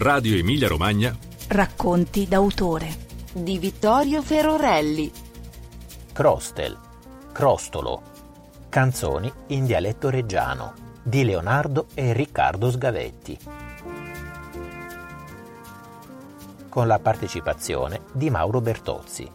Radio 0.00 0.34
Emilia 0.34 0.66
Romagna. 0.66 1.14
Racconti 1.48 2.26
d'autore 2.26 2.88
di 3.34 3.58
Vittorio 3.58 4.22
Ferorelli. 4.22 5.12
Crostel, 6.14 6.74
Crostolo. 7.32 8.00
Canzoni 8.70 9.30
in 9.48 9.66
dialetto 9.66 10.08
reggiano 10.08 10.72
di 11.02 11.22
Leonardo 11.22 11.88
e 11.92 12.14
Riccardo 12.14 12.70
Sgavetti. 12.70 13.38
Con 16.70 16.86
la 16.86 16.98
partecipazione 16.98 18.00
di 18.14 18.30
Mauro 18.30 18.62
Bertozzi. 18.62 19.30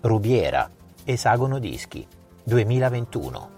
Rubiera, 0.00 0.70
Esagono 1.04 1.58
Dischi, 1.58 2.06
2021. 2.44 3.50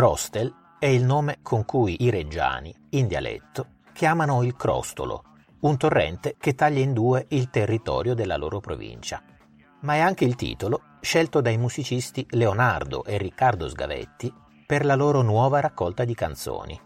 Crostel 0.00 0.50
è 0.78 0.86
il 0.86 1.04
nome 1.04 1.40
con 1.42 1.66
cui 1.66 2.04
i 2.04 2.08
reggiani, 2.08 2.74
in 2.92 3.06
dialetto, 3.06 3.66
chiamano 3.92 4.42
il 4.42 4.56
Crostolo, 4.56 5.24
un 5.60 5.76
torrente 5.76 6.36
che 6.38 6.54
taglia 6.54 6.80
in 6.80 6.94
due 6.94 7.26
il 7.28 7.50
territorio 7.50 8.14
della 8.14 8.38
loro 8.38 8.60
provincia. 8.60 9.22
Ma 9.80 9.96
è 9.96 9.98
anche 9.98 10.24
il 10.24 10.36
titolo 10.36 10.80
scelto 11.02 11.42
dai 11.42 11.58
musicisti 11.58 12.26
Leonardo 12.30 13.04
e 13.04 13.18
Riccardo 13.18 13.68
Sgavetti 13.68 14.32
per 14.64 14.86
la 14.86 14.94
loro 14.94 15.20
nuova 15.20 15.60
raccolta 15.60 16.06
di 16.06 16.14
canzoni. 16.14 16.80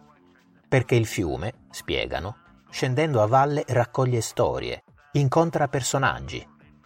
Perché 0.69 0.97
il 0.97 1.06
fiume, 1.06 1.67
spiegano, 1.71 2.39
scendendo 2.69 3.23
a 3.23 3.28
valle 3.28 3.62
raccoglie 3.69 4.23
storie, 4.23 4.83
incontra 5.12 5.69
personaggi, 5.69 6.45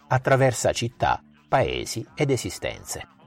attraversa 0.09 0.73
città, 0.73 1.23
paesi 1.47 2.05
ed 2.13 2.29
esistenze. 2.29 3.17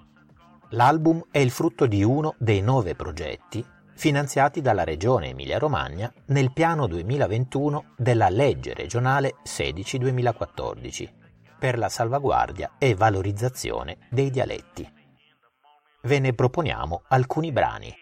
L'album 0.75 1.27
è 1.31 1.37
il 1.37 1.51
frutto 1.51 1.85
di 1.85 2.03
uno 2.03 2.35
dei 2.39 2.63
nove 2.63 2.95
progetti 2.95 3.63
finanziati 3.95 4.63
dalla 4.63 4.85
Regione 4.85 5.29
Emilia-Romagna 5.29 6.11
nel 6.27 6.51
piano 6.51 6.87
2021 6.87 7.93
della 7.95 8.31
legge 8.31 8.73
regionale 8.73 9.35
16-2014 9.45 11.09
per 11.59 11.77
la 11.77 11.91
salvaguardia 11.91 12.73
e 12.79 12.95
valorizzazione 12.95 13.99
dei 14.09 14.31
dialetti. 14.31 14.91
Ve 16.05 16.19
ne 16.19 16.33
proponiamo 16.33 17.03
alcuni 17.09 17.53
brani. 17.53 17.95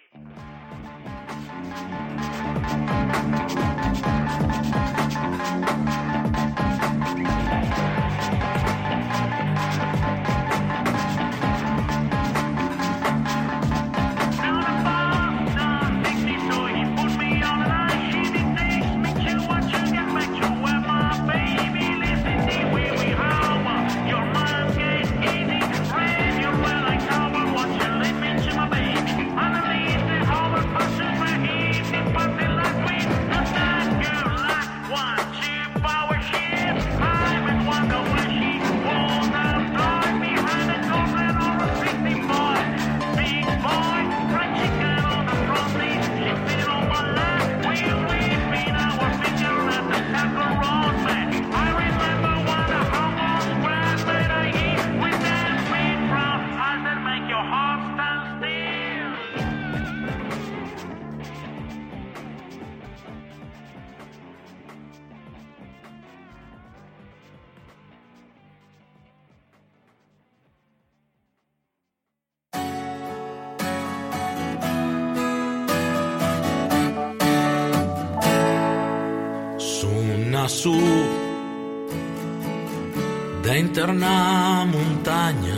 Una 83.88 84.64
montagna 84.64 85.56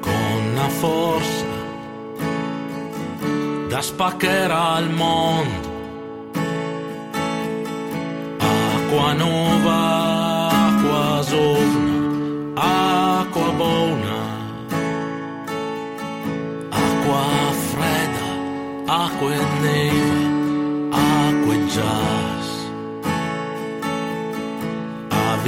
con 0.00 0.12
una 0.52 0.68
forza 0.68 1.44
da 3.68 3.80
spaccare 3.82 4.82
il 4.82 4.90
mondo 4.90 5.68
acqua 8.38 9.12
nuova 9.12 10.48
acqua 10.48 11.22
sovna 11.22 13.20
acqua 13.20 13.50
buona 13.60 14.18
acqua 16.70 17.24
fredda 17.70 18.26
acqua 18.86 19.30
neve 19.60 19.97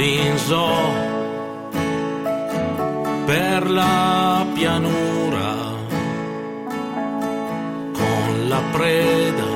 avvinzo 0.01 0.67
per 3.25 3.69
la 3.69 4.43
pianura 4.55 5.53
con 7.93 8.47
la 8.47 8.61
preda 8.71 9.51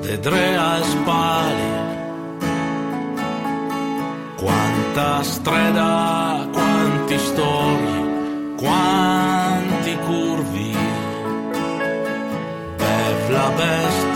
de 0.00 0.20
tre 0.20 0.56
a 0.56 0.80
spalle 0.82 1.72
quanta 4.36 5.22
strada 5.24 6.48
quanti 6.52 7.18
storie 7.18 8.54
quanti 8.56 9.98
curvi 10.06 10.76
bev 12.76 13.30
la 13.30 13.50
bestia 13.56 14.13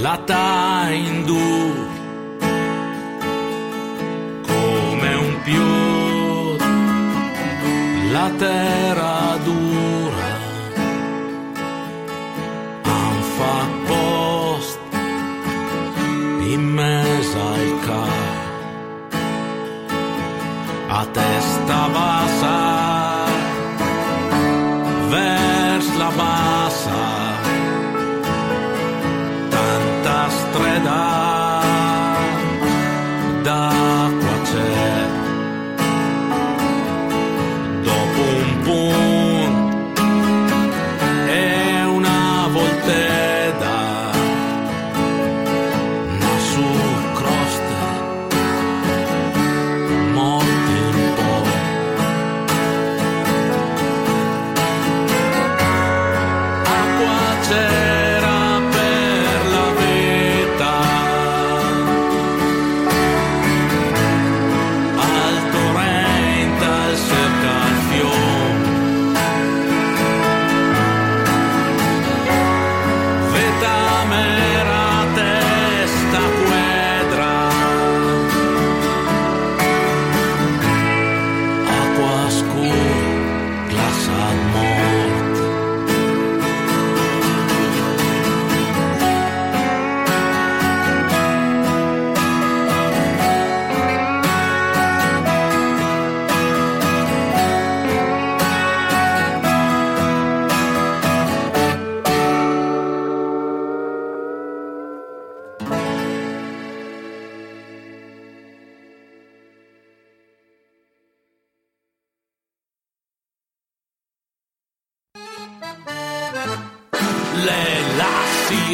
la 0.00 0.16
ta 0.24 0.88
indur 0.90 1.74
come 4.42 5.14
un 5.14 5.42
più. 5.42 5.66
La 8.12 8.30
terra 8.38 9.17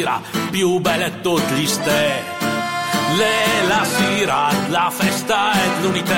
sera 0.05 0.21
più 0.51 0.79
bella 0.79 1.09
di 1.09 1.21
tutti 1.21 1.53
gli 1.55 1.65
ste. 1.65 2.23
Lei 3.17 3.67
la 3.67 3.83
sera, 3.83 4.49
la 4.67 4.91
festa 4.91 5.51
è 5.51 5.67
l'unità. 5.81 6.13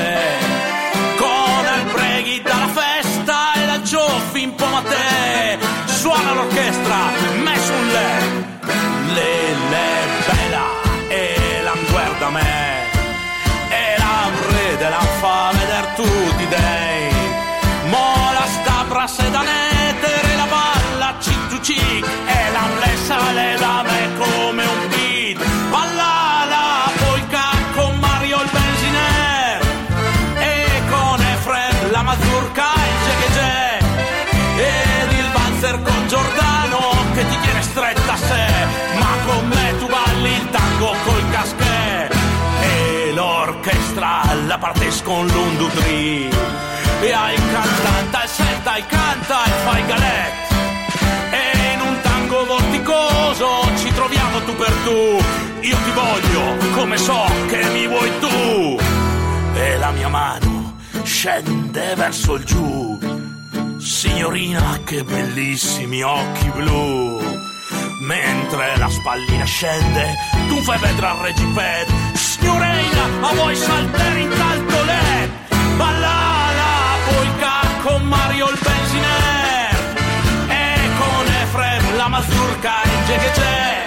Con 1.18 1.64
il 1.80 1.86
preghi 1.94 2.42
dalla 2.42 2.68
festa 2.68 3.54
e 3.54 3.66
la 3.66 3.82
gioffi 3.82 4.42
in 4.42 4.56
po' 4.56 4.66
a 4.66 4.82
te. 4.82 5.58
Suona 5.86 6.34
l'orchestra, 6.34 6.98
messo 7.44 7.72
un 7.72 7.88
le. 7.88 8.10
Le, 9.14 9.56
le, 9.70 9.90
bella, 10.28 10.66
e 11.08 11.62
la 11.64 11.74
guarda 11.90 12.30
me. 12.30 12.76
E 13.70 13.96
la 13.98 14.30
vrede 14.48 14.90
la 14.90 15.06
fa 15.20 15.52
vedere 15.54 15.88
tutti 15.96 16.48
dei. 16.48 17.12
Mo 17.90 18.32
la 18.34 18.48
balla 20.50 21.16
cic 21.20 21.50
cic 21.50 21.62
cic 21.62 22.06
e 22.06 22.52
la 22.52 22.66
mlessa 22.76 23.32
le 23.32 23.56
da 23.60 23.67
partes 44.68 45.02
con 45.02 45.26
l'undutri 45.28 46.30
e 47.02 47.12
hai 47.14 47.36
il 47.36 47.42
cantante 47.52 48.18
il 48.24 48.30
senta 48.30 48.78
il 48.78 48.86
canta 48.86 49.46
e 49.46 49.50
fai 49.64 49.86
galette. 49.86 50.56
E 51.32 51.74
in 51.74 51.82
un 51.82 52.02
tango 52.02 52.46
vorticoso 52.46 53.48
ci 53.78 53.90
troviamo 53.94 54.42
tu 54.44 54.56
per 54.56 54.74
tu. 54.84 55.24
Io 55.62 55.78
ti 55.86 55.92
voglio 55.92 56.74
come 56.74 56.98
so 56.98 57.24
che 57.48 57.64
mi 57.70 57.88
vuoi 57.88 58.12
tu. 58.20 58.78
E 59.54 59.78
la 59.78 59.92
mia 59.92 60.10
mano 60.10 60.76
scende 61.04 61.96
verso 61.96 62.36
il 62.36 62.44
giù. 62.44 63.00
Signorina 63.80 64.80
che 64.84 65.04
bellissimi 65.04 66.02
occhi 66.02 66.50
blu. 66.50 67.22
Mentre 68.02 68.78
la 68.78 68.90
spallina 68.90 69.46
scende 69.46 70.16
tu 70.50 70.62
fai 70.62 70.78
vedere 70.80 71.08
al 71.08 71.18
regiped 71.20 72.07
signorina 72.48 73.04
a 73.28 73.34
voi 73.34 73.56
saltare 73.56 74.20
in 74.20 74.30
talto 74.30 74.84
led 74.84 75.30
balla 75.76 76.52
la 76.60 76.96
polka 77.10 77.54
con 77.84 78.04
Mario 78.04 78.48
il 78.50 78.58
benziner. 78.62 79.76
E 80.48 80.90
con 80.98 81.28
Efrem 81.42 81.96
la 81.98 82.08
mazurka 82.08 82.74
in 82.86 83.06
gegege 83.06 83.76
ed 83.82 83.87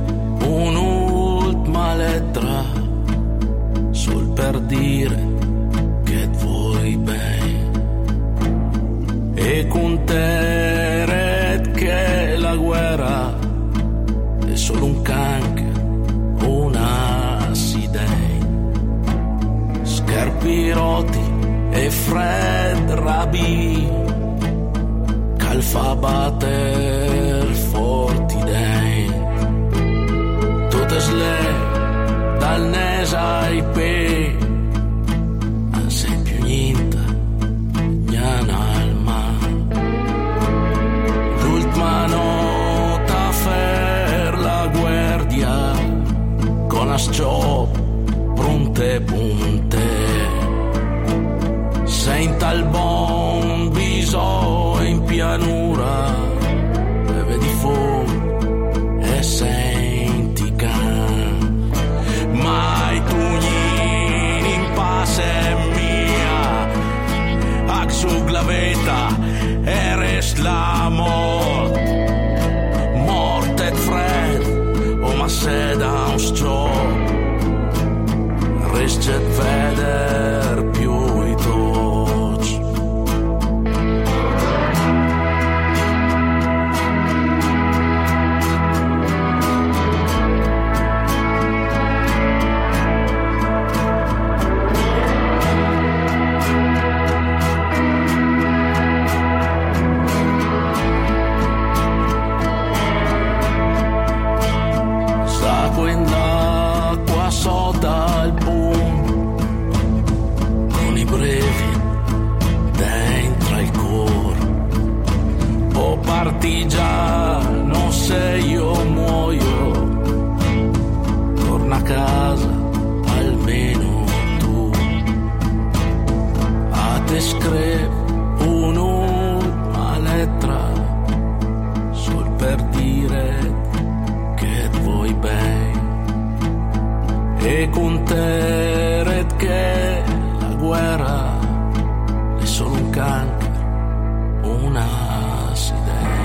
un 144.71 144.77
accidente. 144.77 146.20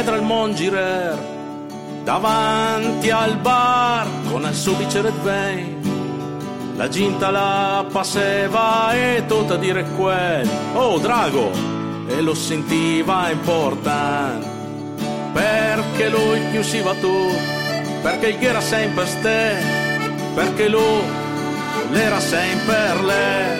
Vedere 0.00 0.16
il 0.16 0.22
mon 0.22 0.54
girer 0.54 1.18
davanti 2.04 3.10
al 3.10 3.36
bar 3.36 4.06
con 4.30 4.42
il 4.42 4.54
suo 4.54 4.72
bicchiere 4.74 5.12
vin 5.22 6.74
la 6.76 6.88
gente 6.88 7.30
la 7.30 7.84
passeva 7.92 8.92
e 8.94 9.24
tutta 9.26 9.56
dire 9.56 9.84
quel 9.96 10.48
oh 10.72 10.98
drago! 10.98 11.50
E 12.08 12.22
lo 12.22 12.34
sentiva 12.34 13.30
importante 13.30 14.46
perché 15.32 16.08
lui 16.08 16.50
chiusiva 16.50 16.94
tu 16.94 17.30
perché 18.00 18.28
il 18.28 18.38
era 18.40 18.60
sempre 18.62 19.06
ste 19.06 19.62
perché 20.34 20.68
lui 20.68 21.02
l'era 21.90 22.20
sempre 22.20 23.02
lei 23.04 23.58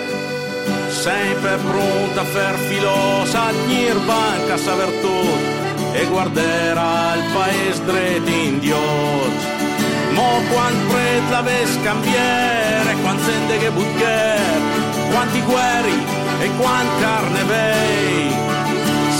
sempre 0.89 1.57
pronta 1.57 2.21
a 2.21 2.25
far 2.25 2.55
filosa 2.55 3.51
tenir 3.51 3.97
banca 3.99 4.57
saber 4.57 4.89
tutto 5.01 5.60
e 5.93 6.05
guarderà 6.05 7.15
il 7.15 7.23
paese 7.33 7.85
dretto 7.85 8.29
in 8.29 8.59
Dios 8.59 9.51
Mo 10.13 10.41
quant 10.51 10.79
pret 10.89 11.29
la 11.29 11.41
ves 11.41 11.77
cambiere, 11.83 12.95
quant 13.01 13.19
sende 13.23 13.57
che 13.59 13.71
butcher, 13.71 14.61
quanti 15.09 15.41
guerri 15.41 15.99
e 16.41 16.49
quant 16.57 16.89
carne 16.99 17.43
vei. 17.43 18.35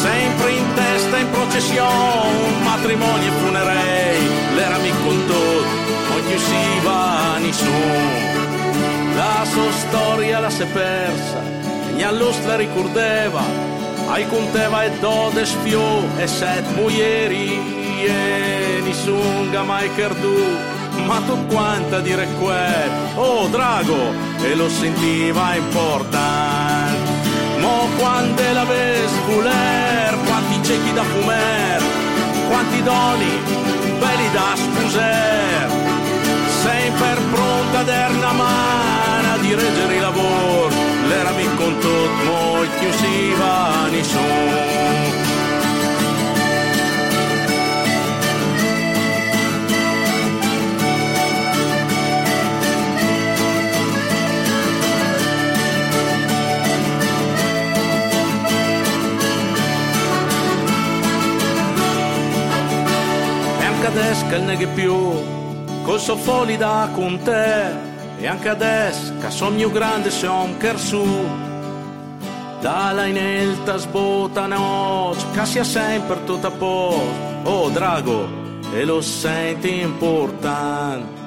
Sempre 0.01 0.51
in 0.51 0.65
testa 0.75 1.17
in 1.17 1.29
processione, 1.29 2.63
matrimoni 2.63 3.25
e 3.27 3.31
funerei, 3.39 4.19
l'era 4.55 4.77
mi 4.77 4.91
con 5.03 5.17
tutto, 5.27 5.89
non 6.09 6.21
ci 6.27 6.37
si 6.37 6.79
va 6.83 7.37
nessuno. 7.39 8.39
La 9.15 9.45
sua 9.45 9.71
storia 9.71 10.39
la 10.39 10.49
si 10.49 10.63
è 10.63 10.65
persa, 10.65 11.41
e 11.87 11.93
gli 11.93 12.03
la 12.45 12.55
ricordeva, 12.55 13.70
ai 14.11 14.27
conteva 14.27 14.83
e 14.83 14.91
dode 14.99 15.45
spiù 15.45 15.81
e 16.17 16.27
set 16.27 16.65
muieri 16.75 17.49
e 18.05 18.81
nessuno 18.83 19.63
mai 19.63 19.89
perduto 19.89 20.79
ma 21.05 21.19
tu 21.25 21.45
quanta 21.47 21.99
dire 21.99 22.27
quel 22.39 22.91
oh 23.15 23.47
drago 23.47 24.01
e 24.41 24.55
lo 24.55 24.69
sentiva 24.69 25.55
importante 25.55 27.09
mo 27.59 27.87
quando 27.97 28.41
la 28.53 28.65
ves 28.65 29.11
voler 29.27 30.17
quanti 30.25 30.63
ciechi 30.63 30.93
da 30.93 31.03
fumer 31.03 31.81
quanti 32.49 32.83
doni 32.83 33.61
belli 34.01 34.31
da 34.33 34.49
spuser. 34.55 35.69
Sempre 36.63 37.15
pronta 37.31 37.79
a 37.79 37.83
dar 37.83 38.11
una 38.11 38.33
mano 38.33 39.37
di 39.39 39.53
reggere 39.53 39.95
il 39.95 40.01
lavoro 40.01 40.50
Leramik 41.11 41.59
on 41.59 41.75
tutmuit 41.75 42.81
ju 42.81 42.91
siivaani 42.99 44.03
suu. 44.03 44.81
cadesca 63.81 64.35
il 64.35 64.43
neghe 64.43 64.67
più, 64.67 64.95
col 65.83 65.99
soffoli 65.99 66.55
da 66.55 66.87
con 66.93 67.19
te 67.23 67.90
e 68.21 68.27
anche 68.27 68.49
adesso 68.49 69.13
che 69.19 69.31
sogno 69.31 69.71
grande 69.71 70.11
siamo 70.11 70.55
che 70.57 70.77
su, 70.77 71.03
dalla 72.61 73.07
inelta 73.07 73.77
sbota 73.77 74.45
noce, 74.45 75.25
che 75.33 75.45
sia 75.45 75.63
sempre 75.63 76.23
tutto 76.23 76.45
a 76.45 76.51
posto, 76.51 77.49
oh 77.49 77.69
drago, 77.69 78.27
e 78.73 78.85
lo 78.85 79.01
senti 79.01 79.79
importante. 79.81 81.20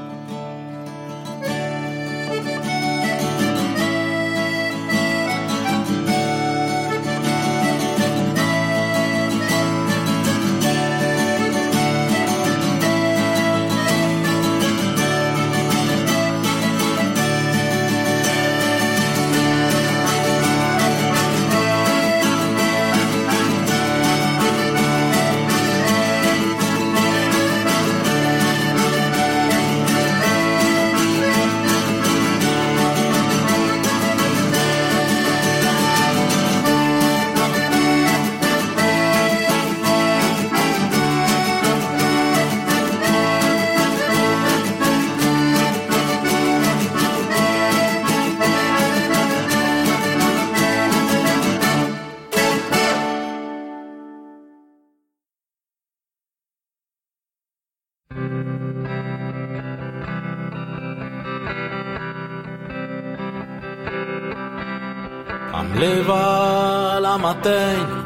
Leva 65.74 66.98
la 67.00 67.16
mattina 67.18 68.02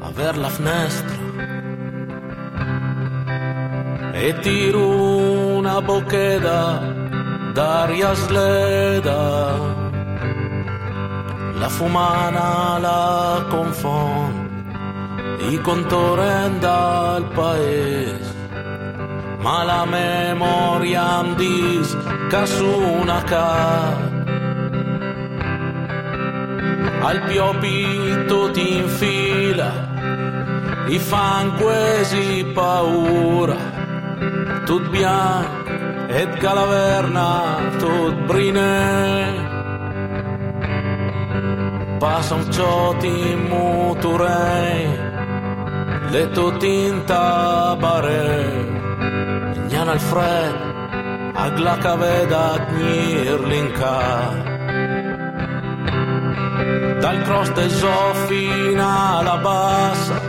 a 0.00 0.10
ver 0.10 0.36
la 0.36 0.50
finestra. 0.50 1.20
E 4.14 4.38
tiro 4.40 4.86
una 5.58 5.80
bocchetta 5.80 6.62
d'aria 7.54 8.14
sleda. 8.14 9.22
La 11.60 11.68
fumana 11.68 12.78
la 12.86 13.44
confond 13.48 14.42
i 15.50 15.58
contorren 15.60 16.60
dal 16.60 17.24
paese 17.34 18.32
ma 19.42 19.64
la 19.64 19.84
memoria 19.84 21.02
em 21.20 21.34
dis 21.36 21.96
que 22.30 22.42
una 23.02 23.20
cara 23.32 24.11
al 27.02 27.18
piopi 27.26 28.26
tot 28.28 28.56
in 28.56 28.86
fila, 28.98 29.70
i 30.86 30.98
fan 30.98 31.50
quasi 31.58 32.44
paura, 32.54 33.58
tut 34.66 34.84
bianc 34.92 35.50
et 36.20 36.30
calaverna, 36.42 37.30
tot 37.82 38.14
brine. 38.28 38.70
Passa 41.98 42.34
un 42.34 42.46
ciot 42.52 43.02
in 43.02 43.48
motorei, 43.50 44.86
le 46.12 46.24
tot 46.30 46.62
in 46.62 47.02
tabare, 47.10 48.26
gnan 49.68 49.88
al 49.88 50.02
fred, 50.10 50.56
ag 51.34 51.58
la 51.58 51.76
caveda 57.02 57.08
gnirlinca 57.08 57.08
dal 57.08 57.22
croste 57.22 57.68
fino 58.26 59.18
alla 59.18 59.36
bassa, 59.38 60.20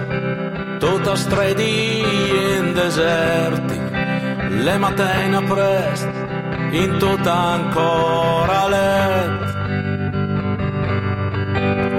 tutta 0.79 1.15
stredi 1.15 1.99
in 1.99 2.73
deserti, 2.73 3.79
le 4.63 4.77
mattine 4.77 5.43
presto, 5.43 6.11
in 6.71 6.97
tutta 6.97 7.33
ancora 7.33 8.67
letto. 8.67 9.51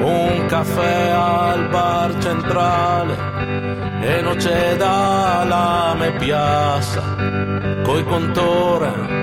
Un 0.06 0.44
caffè 0.48 1.08
al 1.10 1.68
bar 1.68 2.18
centrale 2.18 3.16
e 4.00 4.20
non 4.22 4.36
c'è 4.36 4.76
da 4.76 5.94
me 5.96 6.12
piazza, 6.18 7.00
coi 7.84 8.04
contori 8.04 9.22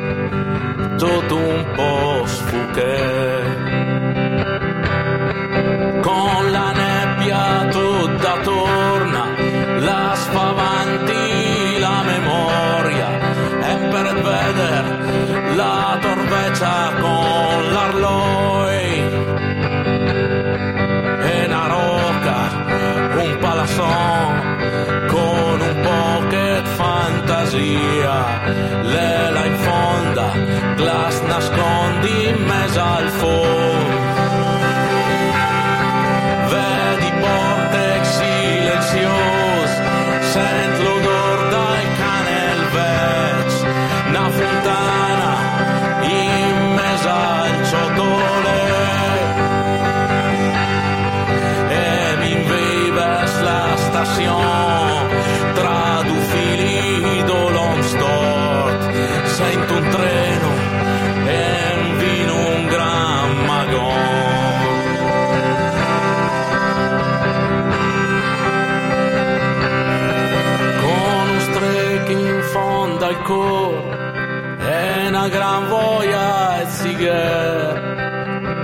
tutto 0.98 1.36
un 1.36 1.66
po' 1.76 2.26
sfucche 2.26 3.41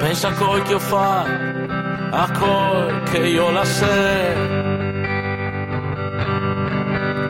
pensa 0.07 0.29
a 0.29 0.33
col 0.35 0.61
che 0.61 0.73
ho 0.73 0.79
fatto 0.79 1.75
a 2.11 2.31
col 2.31 3.03
che 3.09 3.27
io 3.27 3.51
la 3.51 3.65
sé. 3.65 4.35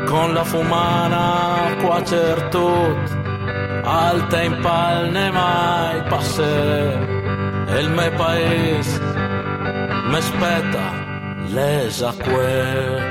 Con 0.06 0.34
la 0.34 0.44
fumana 0.44 1.76
qua 1.82 2.04
certo 2.04 2.96
alta 3.84 4.42
in 4.44 4.60
palne 4.62 5.32
mai 5.32 6.04
passè 6.04 6.98
e 7.68 7.80
il 7.80 7.90
mio 7.90 8.12
paese 8.12 9.02
mi 10.10 10.16
aspetta 10.16 10.86
l'esacque 11.48 13.07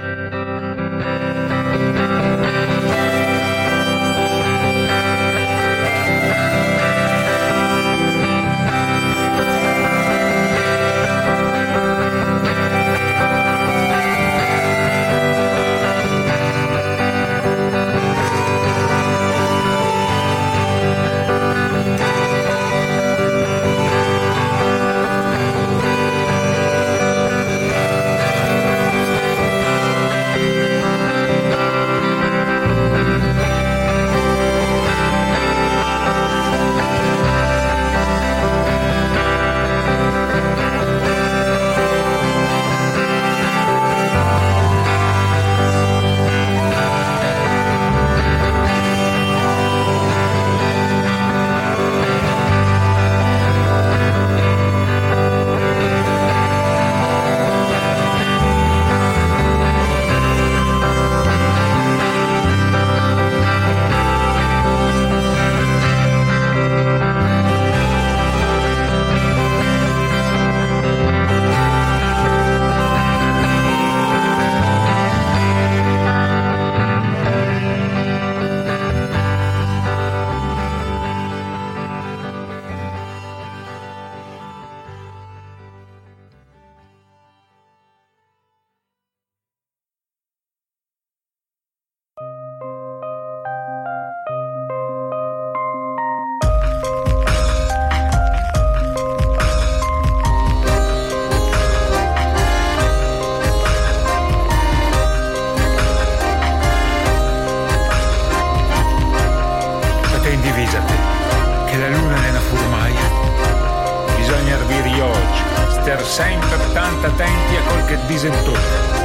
tanto 116.72 117.06
attenti 117.06 117.56
a 117.56 117.62
quel 117.62 117.84
che 117.86 117.98
disen 118.06 118.34
tutti. 118.44 119.04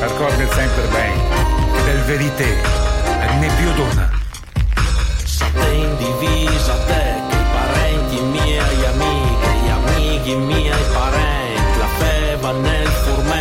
Ricorda 0.00 0.52
sempre 0.52 0.86
bene 0.88 1.22
del 1.84 2.00
verité 2.02 2.80
non 3.30 3.38
ne 3.38 3.48
più 3.56 3.72
dona. 3.74 4.10
Sate 5.24 5.70
in 5.70 5.96
divisa 5.96 6.74
te, 6.86 7.14
che 7.28 7.36
i 7.36 7.44
parenti 7.52 8.20
miei 8.20 8.84
amiche, 8.84 9.50
gli 9.62 9.68
amici 9.68 10.34
miei 10.34 10.82
parenti, 10.92 11.78
la 11.78 11.86
feva 11.98 12.52
nel 12.52 12.86
furmente, 12.86 13.39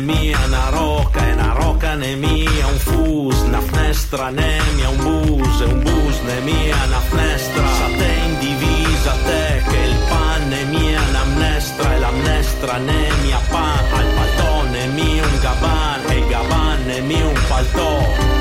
mia 0.00 0.38
una 0.46 0.70
roca 0.70 1.26
e 1.28 1.32
una 1.32 1.52
roca 1.52 1.94
ne 1.94 2.14
mia 2.16 2.66
un 2.66 2.78
fus 2.78 3.38
una 3.42 3.60
finestra 3.60 4.30
ne 4.30 4.60
mia 4.74 4.88
un 4.88 4.96
bus 4.96 5.60
e 5.60 5.64
un 5.64 5.80
bus 5.82 6.16
ne 6.26 6.40
mia 6.40 6.76
una 6.86 7.00
finestra. 7.00 7.66
Sate 7.78 8.10
in 8.26 8.38
divisa 8.38 9.12
te 9.24 9.62
che 9.68 9.76
il 9.76 9.96
pan 10.08 10.48
ne 10.48 10.64
mia 10.64 11.00
una 11.10 11.24
mnestra 11.24 11.94
e 11.94 11.98
la 11.98 12.10
mnestra 12.10 12.76
ne 12.78 13.10
mia 13.22 13.40
pan 13.50 13.84
al 13.92 14.06
paltò 14.16 14.62
ne 14.70 14.86
mia 14.88 15.26
un 15.26 15.38
gaban 15.40 16.00
e 16.08 16.18
il 16.18 16.26
gaban 16.26 17.06
mia 17.06 17.26
un 17.26 17.40
paltò 17.48 18.33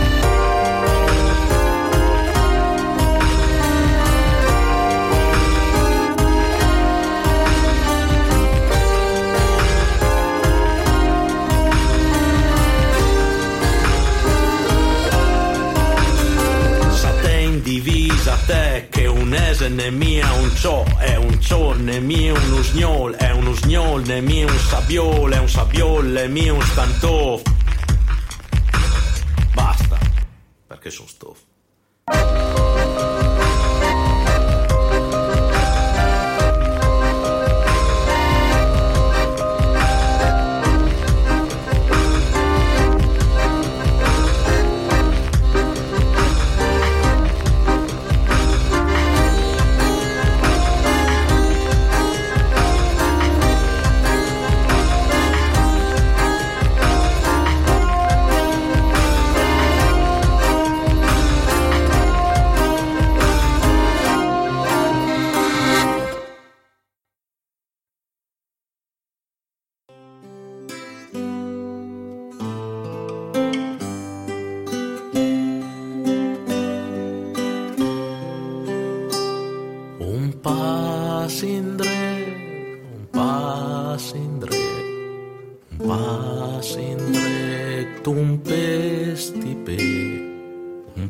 che 19.54 19.66
un 19.66 19.70
ese 19.70 19.70
ne 19.70 19.92
mia 19.92 20.32
un 20.34 20.56
ciò 20.56 20.84
è 20.98 21.16
un 21.16 21.40
ciò 21.40 21.74
ne 21.76 22.00
mia 22.00 22.34
un 22.34 22.52
usgnol 22.54 23.14
è 23.14 23.32
un 23.32 23.48
usgnol 23.48 24.02
ne 24.04 24.22
mia 24.22 24.46
un 24.46 24.58
sabiol 24.58 25.32
è 25.32 25.38
un 25.38 25.50
sabiol 25.50 26.06
ne 26.08 26.28
mia 26.28 26.54
un 26.54 26.62
stantof 26.62 27.42
basta 29.54 30.00
perché 30.68 30.90
sono 30.90 31.08
stof 31.08 31.40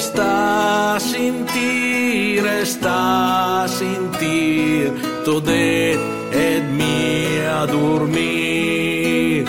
e 0.00 0.02
sta 0.02 0.94
a 0.94 0.98
sentire, 0.98 2.64
sta 2.64 3.64
a 3.64 3.66
sentire, 3.68 4.92
to 5.24 5.40
det 5.40 5.98
ed 6.30 6.64
mi 6.72 7.38
a 7.44 7.66
dormire, 7.66 9.44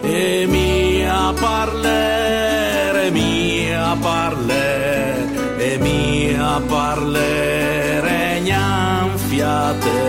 e 0.00 0.46
mi 0.48 1.04
a 1.04 1.34
parlare, 1.38 3.10
mi 3.10 3.70
a 3.74 3.94
parlare, 4.00 5.28
e 5.58 5.76
mi 5.78 6.34
a 6.34 6.60
parlare, 6.66 8.40
gnanfiate, 8.48 10.00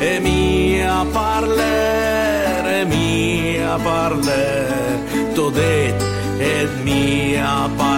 e 0.00 0.20
mi 0.20 0.82
a 0.82 1.02
parlare, 1.10 2.84
mi 2.84 3.56
a 3.62 3.78
parlare, 3.78 5.32
to 5.34 5.50
det 5.50 5.94
ed 6.38 6.68
mi 6.84 7.36
a 7.36 7.70
parlare, 7.74 7.95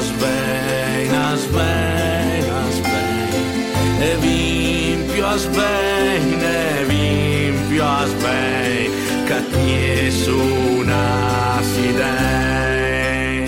svein, 0.00 1.12
a 1.12 1.36
svein, 1.36 2.44
a 2.50 2.70
svein, 2.70 4.00
e 4.00 4.16
vin 4.20 5.06
più 5.10 5.24
a 5.24 5.36
svein, 5.36 6.42
e 6.42 6.84
vin 6.86 7.54
più 7.68 7.82
a 7.82 8.06
svein, 8.06 8.90
che 9.26 9.38
ti 9.50 10.10
una 10.30 11.60
sidei, 11.70 13.46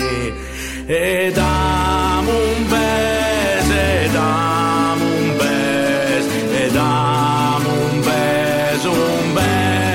e 0.87 1.31
damo 1.33 2.31
un 2.31 2.67
bes, 2.67 3.69
e 3.69 4.09
damo 4.11 5.05
un 5.05 5.37
bes, 5.37 6.25
e 6.61 6.71
damo 6.71 7.69
un 7.69 8.01
bes, 8.01 8.83
un 8.83 9.33
bes, 9.33 9.90